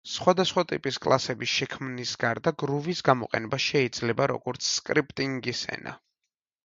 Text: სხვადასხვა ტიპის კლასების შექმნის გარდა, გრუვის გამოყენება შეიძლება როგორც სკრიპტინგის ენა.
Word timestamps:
სხვადასხვა 0.11 0.61
ტიპის 0.69 0.95
კლასების 1.03 1.51
შექმნის 1.57 2.13
გარდა, 2.25 2.53
გრუვის 2.63 3.03
გამოყენება 3.09 3.61
შეიძლება 3.67 4.29
როგორც 4.33 4.71
სკრიპტინგის 4.75 5.63
ენა. 5.77 5.95